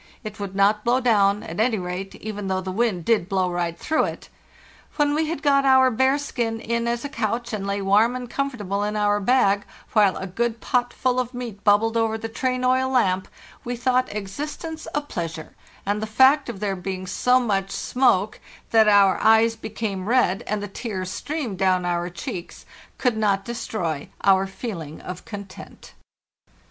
It 0.23 0.39
would 0.39 0.55
not 0.55 0.83
blow 0.83 0.99
down, 0.99 1.43
at 1.43 1.59
any 1.59 1.77
rate, 1.77 2.15
even 2.15 2.47
though 2.47 2.59
the 2.59 2.71
wind 2.71 3.05
did 3.05 3.29
blow 3.29 3.47
nght 3.51 3.77
through 3.77 4.05
it. 4.05 4.29
When 4.95 5.13
we 5.13 5.27
had 5.27 5.43
got 5.43 5.63
our 5.63 5.91
bearskin 5.91 6.59
in 6.59 6.87
as 6.87 7.05
a 7.05 7.07
couch 7.07 7.53
and 7.53 7.67
lay 7.67 7.83
warm 7.83 8.15
and 8.15 8.27
comfortable 8.27 8.83
in 8.83 8.95
our 8.95 9.19
bag, 9.19 9.63
while 9.93 10.17
a 10.17 10.25
good 10.25 10.59
potful 10.59 11.19
of 11.19 11.35
meat 11.35 11.63
bubbled 11.63 11.95
over 11.97 12.17
the 12.17 12.29
train 12.29 12.63
oil 12.63 12.89
lamp, 12.89 13.27
we 13.63 13.75
thought 13.75 14.11
existence 14.11 14.87
a 14.95 15.01
pleasure; 15.01 15.53
and 15.85 16.01
the 16.01 16.07
fact 16.07 16.49
of 16.49 16.61
there 16.61 16.75
being 16.75 17.05
so 17.05 17.39
much 17.39 17.69
smoke 17.69 18.39
that 18.71 18.87
our 18.87 19.19
eyes 19.21 19.55
became 19.55 20.09
red 20.09 20.43
and 20.47 20.63
the 20.63 20.67
tears 20.67 21.11
streamed 21.11 21.59
down 21.59 21.85
our 21.85 22.09
cheeks 22.09 22.65
could 22.97 23.17
not 23.17 23.45
destroy 23.45 24.09
our 24.23 24.47
feeling 24.47 24.99
of 24.99 25.25
content. 25.25 25.93